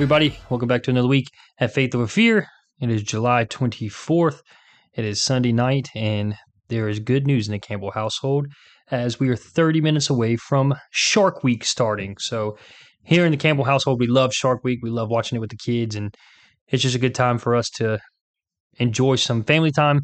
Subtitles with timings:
[0.00, 1.28] Everybody, welcome back to another week
[1.58, 2.46] at Faith Over Fear.
[2.78, 4.42] It is July 24th.
[4.92, 6.36] It is Sunday night, and
[6.68, 8.48] there is good news in the Campbell household
[8.90, 12.16] as we are 30 minutes away from Shark Week starting.
[12.18, 12.58] So,
[13.04, 14.80] here in the Campbell household, we love Shark Week.
[14.82, 16.14] We love watching it with the kids, and
[16.68, 17.98] it's just a good time for us to
[18.78, 20.00] enjoy some family time.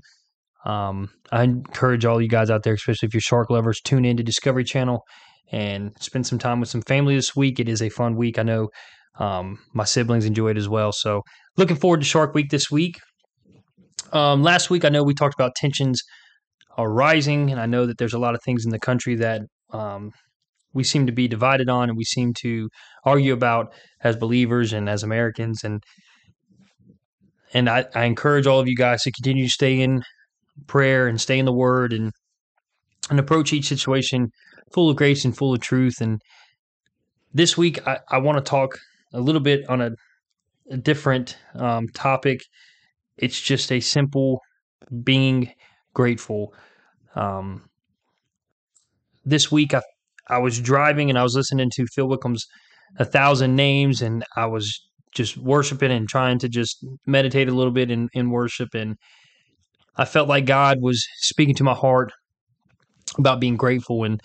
[0.65, 4.16] Um, I encourage all you guys out there, especially if you're shark lovers, tune in
[4.16, 5.02] to Discovery Channel
[5.52, 7.60] and spend some time with some family this week.
[7.60, 8.38] It is a fun week.
[8.38, 8.69] I know
[9.19, 10.93] um, my siblings enjoy it as well.
[10.93, 11.23] So,
[11.57, 12.98] looking forward to Shark Week this week.
[14.12, 16.02] Um, last week, I know we talked about tensions
[16.77, 19.43] are rising, and I know that there's a lot of things in the country that
[19.73, 20.10] um,
[20.74, 22.69] we seem to be divided on, and we seem to
[23.05, 25.65] argue about as believers and as Americans.
[25.65, 25.83] And
[27.55, 30.02] and I, I encourage all of you guys to continue to stay in
[30.66, 32.12] prayer and stay in the Word and
[33.10, 34.30] and approach each situation
[34.73, 36.01] full of grace and full of truth.
[36.01, 36.21] And
[37.32, 38.79] this week, I, I want to talk
[39.12, 39.90] a little bit on a,
[40.71, 42.40] a different um, topic.
[43.16, 44.40] It's just a simple
[45.04, 45.52] being
[45.95, 46.52] grateful.
[47.15, 47.68] Um,
[49.24, 49.82] this week, I,
[50.28, 52.46] I was driving and I was listening to Phil Wickham's
[52.99, 54.80] A Thousand Names, and I was
[55.16, 58.68] just worshiping and trying to just meditate a little bit in, in worship.
[58.74, 58.96] And
[59.96, 62.12] I felt like God was speaking to my heart
[63.18, 64.04] about being grateful.
[64.04, 64.20] And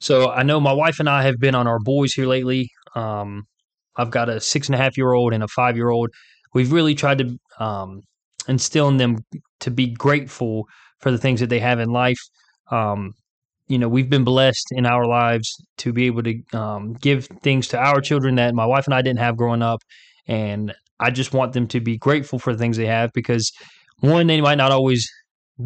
[0.00, 2.70] so I know my wife and I have been on our boys here lately.
[2.94, 3.42] Um,
[3.96, 6.08] I've got a six and a half year old and a five year old.
[6.54, 8.00] We've really tried to um,
[8.46, 9.18] instill in them
[9.60, 10.66] to be grateful
[11.00, 12.20] for the things that they have in life.
[12.70, 13.12] Um,
[13.70, 17.68] you know, we've been blessed in our lives to be able to um, give things
[17.68, 19.80] to our children that my wife and I didn't have growing up.
[20.26, 23.52] And I just want them to be grateful for the things they have because,
[24.00, 25.08] one, they might not always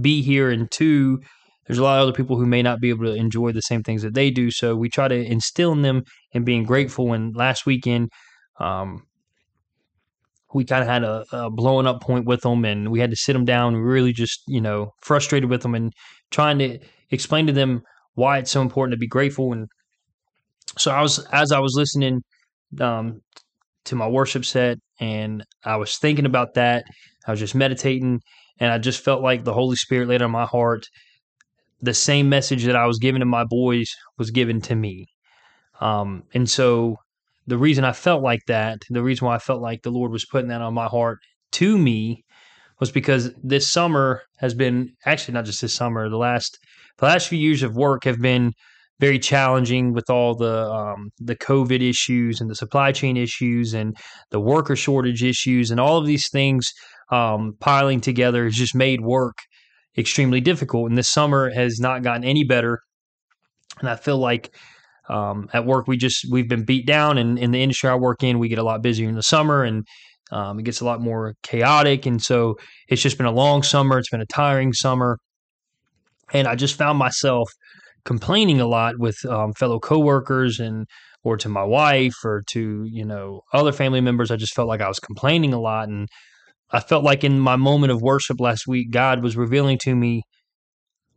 [0.02, 1.20] be here, and two,
[1.66, 3.82] there's a lot of other people who may not be able to enjoy the same
[3.82, 4.50] things that they do.
[4.50, 6.02] So we try to instill in them
[6.34, 7.14] and being grateful.
[7.14, 8.10] And last weekend,
[8.60, 9.06] um,
[10.52, 13.16] we kind of had a, a, blowing up point with them, and we had to
[13.16, 13.76] sit them down.
[13.76, 15.92] Really just, you know, frustrated with them and
[16.30, 16.78] trying to
[17.10, 17.82] explain to them
[18.14, 19.52] why it's so important to be grateful.
[19.52, 19.68] And
[20.78, 22.22] so I was, as I was listening
[22.80, 23.20] um,
[23.84, 26.84] to my worship set, and I was thinking about that.
[27.26, 28.20] I was just meditating,
[28.60, 30.86] and I just felt like the Holy Spirit laid on my heart
[31.84, 35.06] the same message that I was giving to my boys was given to me.
[35.80, 36.96] Um, and so
[37.46, 40.24] the reason I felt like that, the reason why I felt like the Lord was
[40.24, 41.18] putting that on my heart
[41.52, 42.24] to me
[42.80, 46.58] was because this summer has been actually not just this summer, the last
[46.98, 48.52] the last few years of work have been
[49.00, 53.96] very challenging with all the um, the COVID issues and the supply chain issues and
[54.30, 56.72] the worker shortage issues and all of these things
[57.10, 59.36] um, piling together has just made work
[59.96, 60.88] extremely difficult.
[60.88, 62.80] And this summer has not gotten any better.
[63.80, 64.54] And I feel like
[65.08, 68.22] um, at work we just we've been beat down, and in the industry I work
[68.22, 69.84] in, we get a lot busier in the summer, and
[70.32, 72.06] um, it gets a lot more chaotic.
[72.06, 72.56] And so
[72.88, 73.98] it's just been a long summer.
[73.98, 75.18] It's been a tiring summer,
[76.34, 77.50] and I just found myself
[78.04, 80.86] complaining a lot with um, fellow coworkers and
[81.22, 84.30] or to my wife or to you know other family members.
[84.30, 86.08] I just felt like I was complaining a lot, and
[86.70, 90.22] I felt like in my moment of worship last week, God was revealing to me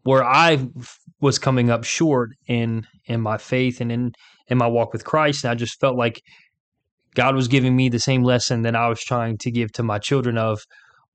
[0.04, 0.66] where I
[1.20, 4.14] was coming up short in in my faith and in
[4.48, 5.44] in my walk with Christ.
[5.44, 6.22] And I just felt like
[7.16, 9.98] God was giving me the same lesson that I was trying to give to my
[9.98, 10.62] children of,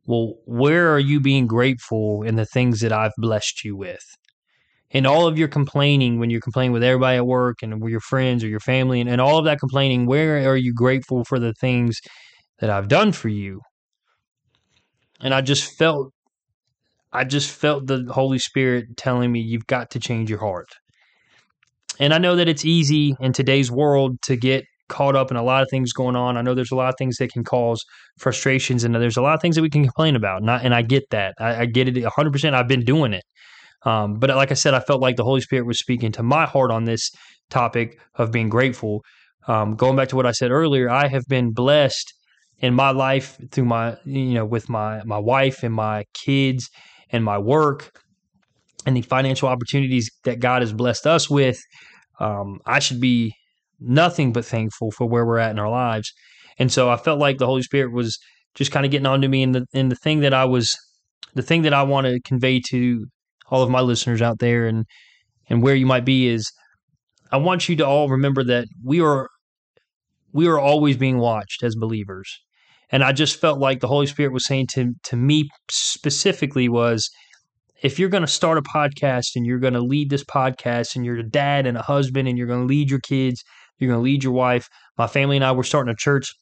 [0.05, 4.03] well, where are you being grateful in the things that I've blessed you with?
[4.91, 8.01] And all of your complaining, when you're complaining with everybody at work and with your
[8.01, 11.39] friends or your family, and, and all of that complaining, where are you grateful for
[11.39, 11.99] the things
[12.59, 13.61] that I've done for you?
[15.23, 16.13] and I just felt
[17.13, 20.69] I just felt the Holy Spirit telling me you've got to change your heart.
[22.01, 25.43] And I know that it's easy in today's world to get caught up in a
[25.43, 26.37] lot of things going on.
[26.37, 27.83] I know there's a lot of things that can cause
[28.19, 30.43] frustrations, and there's a lot of things that we can complain about.
[30.43, 31.35] And I, and I get that.
[31.41, 32.55] I, I get it 100%.
[32.55, 33.25] I've been doing it.
[33.85, 36.47] Um, but like I said, I felt like the Holy Spirit was speaking to my
[36.47, 37.11] heart on this
[37.51, 39.03] topic of being grateful.
[39.49, 42.13] Um, going back to what I said earlier, I have been blessed
[42.59, 46.71] in my life through my you know with my my wife and my kids
[47.11, 47.91] and my work
[48.87, 51.59] and the financial opportunities that God has blessed us with,
[52.21, 53.35] um, I should be
[53.85, 56.13] nothing but thankful for where we're at in our lives.
[56.59, 58.19] And so I felt like the Holy Spirit was
[58.55, 60.77] just kind of getting on to me, and the and the thing that I was,
[61.35, 63.07] the thing that I want to convey to
[63.51, 64.85] all of my listeners out there, and
[65.49, 66.51] and where you might be is,
[67.31, 69.29] I want you to all remember that we are
[70.33, 72.41] we are always being watched as believers.
[72.91, 77.09] And I just felt like the Holy Spirit was saying to to me specifically was
[77.83, 81.05] if you're going to start a podcast and you're going to lead this podcast and
[81.05, 83.43] you're a dad and a husband and you're going to lead your kids,
[83.79, 84.69] you're going to lead your wife.
[84.99, 86.35] My family and I we're starting a church.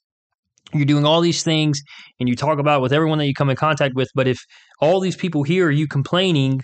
[0.72, 1.82] You're doing all these things
[2.18, 4.08] and you talk about it with everyone that you come in contact with.
[4.14, 4.38] But if
[4.80, 6.62] all these people hear you complaining,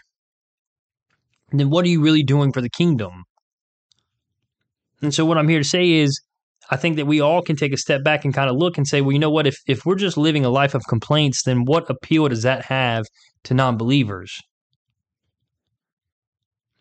[1.50, 3.24] then what are you really doing for the kingdom?
[5.02, 6.20] And so, what I'm here to say is,
[6.70, 8.86] I think that we all can take a step back and kind of look and
[8.86, 9.46] say, well, you know what?
[9.46, 13.06] If if we're just living a life of complaints, then what appeal does that have
[13.44, 14.40] to non-believers?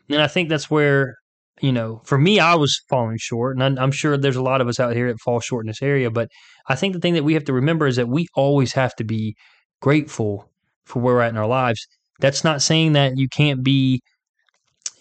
[0.09, 1.15] And I think that's where,
[1.62, 3.57] you know, for me, I was falling short.
[3.57, 5.81] And I'm sure there's a lot of us out here that fall short in this
[5.81, 6.12] area.
[6.12, 6.30] But
[6.68, 9.04] I think the thing that we have to remember is that we always have to
[9.04, 9.36] be
[9.81, 10.50] grateful
[10.86, 11.86] for where we're at in our lives.
[12.19, 14.02] That's not saying that you can't be,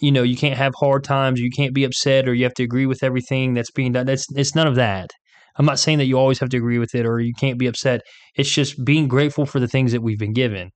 [0.01, 2.65] you know, you can't have hard times, you can't be upset, or you have to
[2.65, 4.07] agree with everything that's being done.
[4.07, 5.11] That's it's none of that.
[5.57, 7.67] I'm not saying that you always have to agree with it or you can't be
[7.67, 8.01] upset.
[8.35, 10.71] It's just being grateful for the things that we've been given.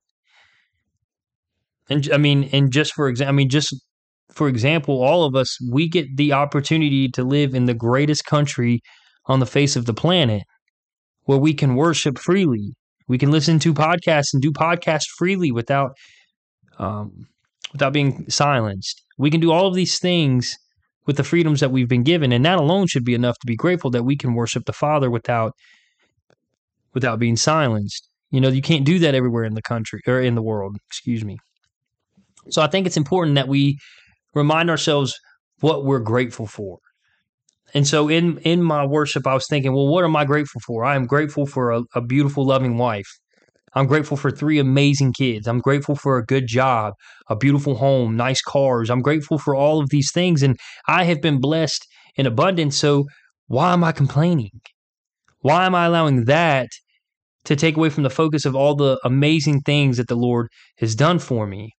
[1.89, 3.75] And I mean, and just for example, I mean, just
[4.31, 8.81] for example, all of us, we get the opportunity to live in the greatest country
[9.25, 10.43] on the face of the planet
[11.25, 12.73] where we can worship freely.
[13.07, 15.91] We can listen to podcasts and do podcasts freely without
[16.77, 17.27] um,
[17.71, 19.03] without being silenced.
[19.17, 20.55] We can do all of these things
[21.05, 23.55] with the freedoms that we've been given, and that alone should be enough to be
[23.55, 25.53] grateful that we can worship the Father without
[26.93, 28.07] without being silenced.
[28.31, 30.77] You know, you can't do that everywhere in the country or in the world.
[30.87, 31.37] Excuse me.
[32.49, 33.77] So I think it's important that we
[34.33, 35.17] remind ourselves
[35.59, 36.79] what we're grateful for.
[37.73, 40.83] And so in in my worship, I was thinking, well, what am I grateful for?
[40.83, 43.07] I am grateful for a, a beautiful, loving wife.
[43.75, 45.47] I'm grateful for three amazing kids.
[45.47, 46.93] I'm grateful for a good job,
[47.29, 48.89] a beautiful home, nice cars.
[48.89, 50.41] I'm grateful for all of these things.
[50.41, 51.85] And I have been blessed
[52.15, 52.77] in abundance.
[52.77, 53.05] So
[53.47, 54.61] why am I complaining?
[55.41, 56.69] Why am I allowing that
[57.45, 60.95] to take away from the focus of all the amazing things that the Lord has
[60.95, 61.73] done for me?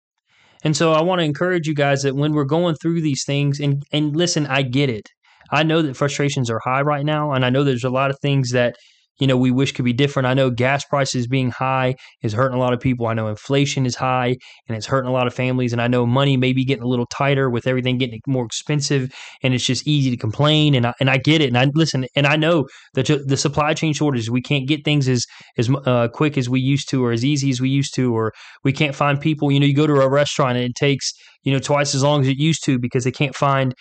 [0.65, 3.61] And so I want to encourage you guys that when we're going through these things,
[3.61, 5.09] and and listen, I get it.
[5.51, 8.19] I know that frustrations are high right now, and I know there's a lot of
[8.21, 8.77] things that
[9.21, 10.27] you know we wish could be different.
[10.27, 13.07] I know gas prices being high is hurting a lot of people.
[13.07, 14.37] I know inflation is high
[14.67, 15.73] and it's hurting a lot of families.
[15.73, 19.13] And I know money may be getting a little tighter with everything getting more expensive,
[19.43, 20.75] and it's just easy to complain.
[20.75, 21.49] And I and I get it.
[21.49, 22.07] And I listen.
[22.17, 25.27] And I know that the supply chain shortages, we can't get things as
[25.59, 28.33] as uh, quick as we used to, or as easy as we used to, or
[28.65, 29.53] we can't find people.
[29.53, 31.13] You know, you go to a restaurant and it takes
[31.45, 33.75] you know twice as long as it used to because they can't find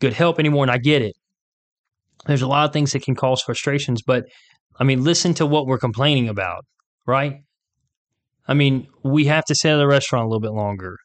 [0.00, 0.64] good help anymore.
[0.64, 1.14] And I get it.
[2.26, 4.24] There's a lot of things that can cause frustrations, but
[4.80, 6.64] I mean, listen to what we're complaining about,
[7.06, 7.42] right?
[8.48, 10.96] I mean, we have to stay at the restaurant a little bit longer.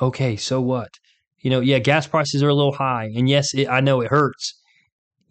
[0.00, 0.90] Okay, so what?
[1.38, 3.10] You know, yeah, gas prices are a little high.
[3.16, 4.60] And yes, it, I know it hurts,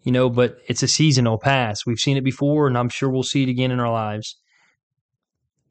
[0.02, 1.86] you know, but it's a seasonal pass.
[1.86, 4.36] We've seen it before, and I'm sure we'll see it again in our lives.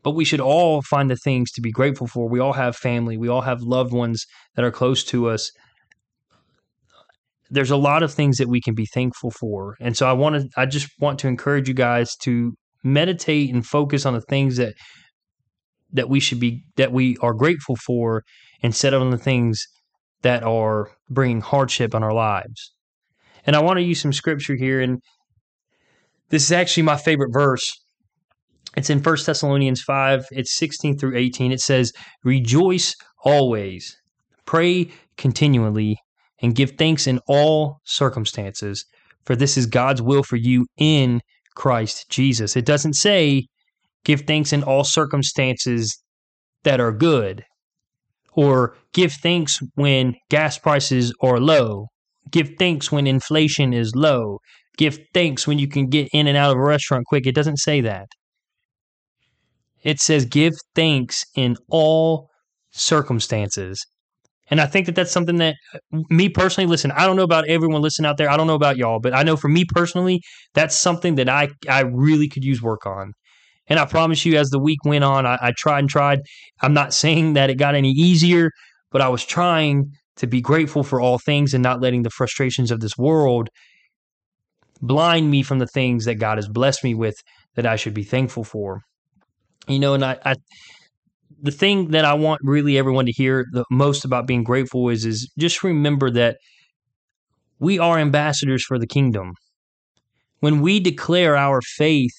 [0.02, 2.30] But we should all find the things to be grateful for.
[2.30, 4.26] We all have family, we all have loved ones
[4.56, 5.52] that are close to us
[7.50, 9.76] there's a lot of things that we can be thankful for.
[9.80, 12.54] And so I want to I just want to encourage you guys to
[12.84, 14.74] meditate and focus on the things that
[15.92, 18.24] that we should be that we are grateful for
[18.62, 19.66] instead of on the things
[20.22, 22.74] that are bringing hardship on our lives.
[23.46, 25.00] And I want to use some scripture here and
[26.30, 27.72] this is actually my favorite verse.
[28.76, 31.52] It's in 1 Thessalonians 5, it's 16 through 18.
[31.52, 31.94] It says,
[32.24, 33.96] "Rejoice always,
[34.46, 35.98] pray continually,
[36.46, 38.86] and give thanks in all circumstances,
[39.26, 41.20] for this is God's will for you in
[41.56, 42.56] Christ Jesus.
[42.56, 43.48] It doesn't say
[44.04, 45.98] give thanks in all circumstances
[46.64, 47.44] that are good,
[48.34, 51.88] or give thanks when gas prices are low,
[52.30, 54.38] give thanks when inflation is low,
[54.78, 57.26] give thanks when you can get in and out of a restaurant quick.
[57.26, 58.06] It doesn't say that.
[59.82, 62.30] It says give thanks in all
[62.70, 63.84] circumstances.
[64.48, 65.56] And I think that that's something that
[65.92, 68.30] me personally, listen, I don't know about everyone listening out there.
[68.30, 70.22] I don't know about y'all, but I know for me personally,
[70.54, 73.14] that's something that I, I really could use work on.
[73.68, 76.20] And I promise you, as the week went on, I, I tried and tried.
[76.62, 78.52] I'm not saying that it got any easier,
[78.92, 82.70] but I was trying to be grateful for all things and not letting the frustrations
[82.70, 83.50] of this world
[84.82, 87.16] blind me from the things that God has blessed me with
[87.56, 88.82] that I should be thankful for.
[89.68, 90.36] You know, and I, I
[91.42, 95.06] the thing that I want really everyone to hear the most about being grateful is
[95.06, 96.38] is just remember that
[97.60, 99.34] we are ambassadors for the kingdom.
[100.40, 102.14] When we declare our faith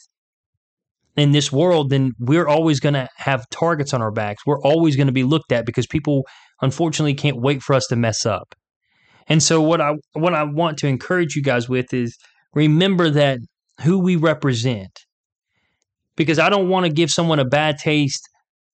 [1.16, 4.44] in this world, then we're always going to have targets on our backs.
[4.46, 6.26] We're always going to be looked at because people
[6.60, 8.54] unfortunately can't wait for us to mess up.
[9.28, 12.16] And so what I what I want to encourage you guys with is
[12.54, 13.38] remember that
[13.82, 15.00] who we represent
[16.16, 18.22] because I don't want to give someone a bad taste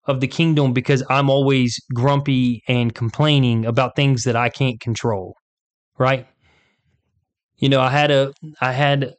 [0.07, 5.37] of the kingdom because I'm always grumpy and complaining about things that I can't control.
[5.99, 6.27] Right?
[7.59, 9.15] You know, I had a I had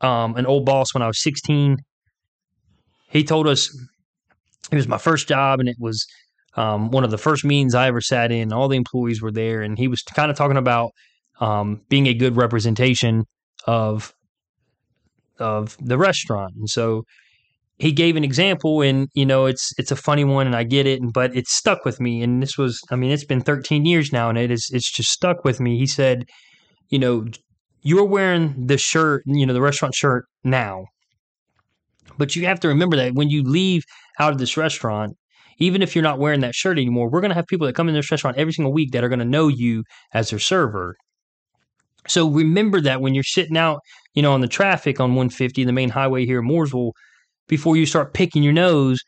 [0.00, 1.78] um, an old boss when I was 16.
[3.08, 3.76] He told us
[4.72, 6.06] it was my first job and it was
[6.56, 8.52] um, one of the first meetings I ever sat in.
[8.52, 10.92] All the employees were there, and he was kind of talking about
[11.40, 13.24] um, being a good representation
[13.66, 14.12] of
[15.38, 16.54] of the restaurant.
[16.56, 17.04] And so
[17.78, 20.86] he gave an example, and you know, it's it's a funny one, and I get
[20.86, 22.22] it, but it stuck with me.
[22.22, 25.10] And this was, I mean, it's been 13 years now, and it is it's just
[25.10, 25.78] stuck with me.
[25.78, 26.26] He said,
[26.88, 27.26] you know,
[27.82, 30.86] you're wearing the shirt, you know, the restaurant shirt now.
[32.16, 33.82] But you have to remember that when you leave
[34.20, 35.16] out of this restaurant,
[35.58, 37.88] even if you're not wearing that shirt anymore, we're going to have people that come
[37.88, 40.96] in this restaurant every single week that are going to know you as their server.
[42.06, 43.80] So remember that when you're sitting out,
[44.14, 46.92] you know, on the traffic on 150, the main highway here in Mooresville,
[47.48, 49.00] before you start picking your nose,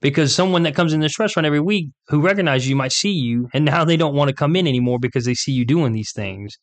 [0.00, 3.48] because someone that comes in this restaurant every week who recognizes you might see you,
[3.54, 6.12] and now they don't want to come in anymore because they see you doing these
[6.12, 6.56] things.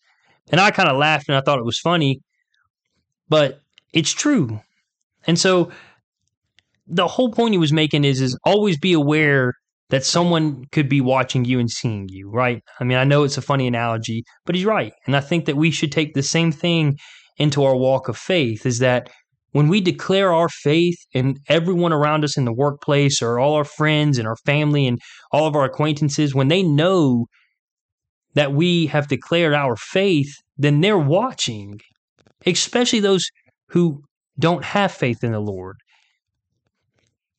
[0.52, 2.20] And I kind of laughed and I thought it was funny,
[3.30, 3.62] but
[3.94, 4.60] it's true.
[5.28, 5.72] And so
[6.88, 9.54] the whole point he was making is is always be aware
[9.90, 12.62] that someone could be watching you and seeing you, right?
[12.80, 14.94] I mean, I know it's a funny analogy, but he's right.
[15.06, 16.98] And I think that we should take the same thing
[17.38, 19.10] into our walk of faith is that
[19.52, 23.64] when we declare our faith and everyone around us in the workplace or all our
[23.64, 25.00] friends and our family and
[25.32, 27.26] all of our acquaintances, when they know
[28.36, 31.80] that we have declared our faith, then they're watching,
[32.46, 33.26] especially those
[33.70, 34.02] who
[34.38, 35.78] don't have faith in the Lord.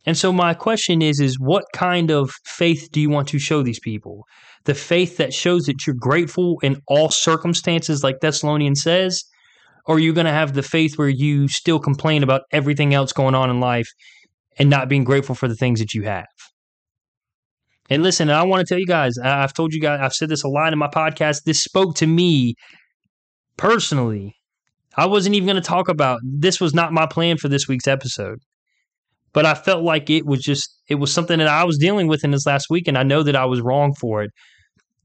[0.06, 3.62] And so my question is is what kind of faith do you want to show
[3.62, 4.24] these people?
[4.64, 9.24] The faith that shows that you're grateful in all circumstances like Thessalonians says,
[9.87, 13.12] or are you going to have the faith where you still complain about everything else
[13.12, 13.88] going on in life
[14.58, 16.26] and not being grateful for the things that you have?
[17.88, 20.44] And listen, I want to tell you guys, I've told you guys, I've said this
[20.44, 21.42] a lot in my podcast.
[21.44, 22.54] This spoke to me
[23.56, 24.37] personally.
[24.96, 27.88] I wasn't even going to talk about this was not my plan for this week's
[27.88, 28.38] episode.
[29.32, 32.25] But I felt like it was just it was something that I was dealing with
[32.25, 34.30] in this last week and I know that I was wrong for it.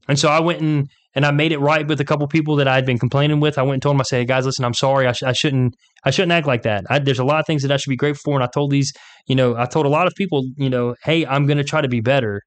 [0.08, 2.68] And so I went and and I made it right with a couple people that
[2.68, 3.56] I had been complaining with.
[3.56, 5.06] I went and told them, I said, hey guys, listen, I'm sorry.
[5.06, 6.84] I, sh- I shouldn't, I shouldn't act like that.
[6.90, 8.34] I, there's a lot of things that I should be grateful for.
[8.36, 8.92] And I told these,
[9.26, 11.80] you know, I told a lot of people, you know, hey, I'm going to try
[11.80, 12.42] to be better.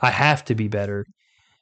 [0.00, 1.06] I have to be better.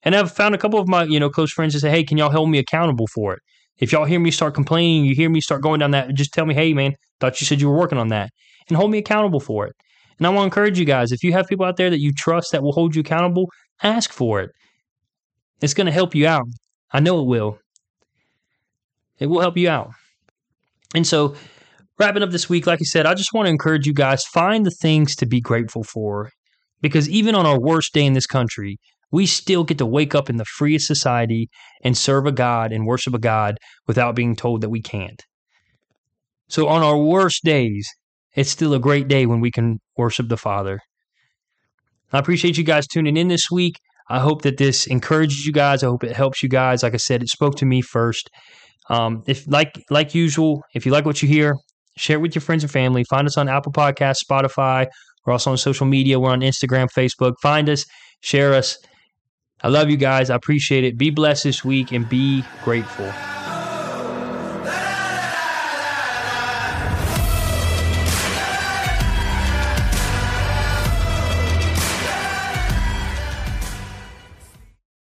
[0.03, 2.19] And I've found a couple of my, you know, close friends that say, hey, can
[2.19, 3.41] y'all hold me accountable for it?
[3.79, 6.45] If y'all hear me start complaining, you hear me start going down that, just tell
[6.45, 8.31] me, hey, man, thought you said you were working on that
[8.69, 9.75] and hold me accountable for it.
[10.19, 12.13] And I want to encourage you guys, if you have people out there that you
[12.13, 13.47] trust that will hold you accountable,
[13.85, 14.51] ask for it.
[15.61, 16.47] It's going to help you out.
[16.93, 17.59] I know it will.
[19.19, 19.91] It will help you out.
[20.95, 21.35] And so,
[21.99, 24.65] wrapping up this week, like I said, I just want to encourage you guys find
[24.65, 26.31] the things to be grateful for
[26.81, 28.79] because even on our worst day in this country,
[29.11, 31.49] we still get to wake up in the freest society
[31.83, 35.23] and serve a God and worship a God without being told that we can't.
[36.49, 37.89] So on our worst days,
[38.35, 40.81] it's still a great day when we can worship the Father.
[42.13, 43.77] I appreciate you guys tuning in this week.
[44.11, 45.83] I hope that this encourages you guys.
[45.83, 46.83] I hope it helps you guys.
[46.83, 48.31] Like I said, it spoke to me first.
[48.91, 51.57] Um, if like like usual, if you like what you hear,
[51.97, 53.05] share it with your friends and family.
[53.05, 54.87] Find us on Apple Podcasts, Spotify,
[55.29, 56.19] we're also on social media.
[56.19, 57.35] We're on Instagram, Facebook.
[57.43, 57.85] Find us,
[58.23, 58.79] share us.
[59.63, 60.31] I love you guys.
[60.31, 60.97] I appreciate it.
[60.97, 63.13] Be blessed this week and be grateful.